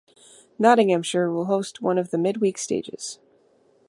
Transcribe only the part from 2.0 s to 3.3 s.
the midweek stages.